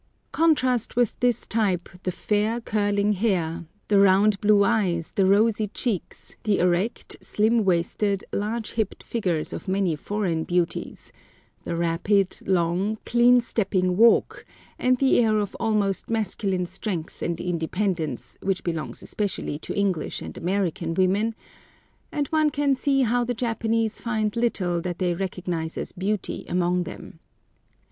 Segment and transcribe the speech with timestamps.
[0.31, 6.35] Contrast with this type the fair, curling hair, the round blue eyes, the rosy cheeks,
[6.43, 11.11] the erect, slim waisted, large hipped figures of many foreign beauties,
[11.65, 14.43] the rapid, long, clean stepping walk,
[14.79, 20.35] and the air of almost masculine strength and independence, which belongs especially to English and
[20.35, 21.35] American women,
[22.11, 26.85] and one can see how the Japanese find little that they recognize as beauty among
[26.85, 27.19] them.